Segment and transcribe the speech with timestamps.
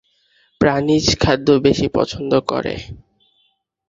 [0.61, 2.73] প্রাণীজ খাদ্য বেশি পছন্দ করে।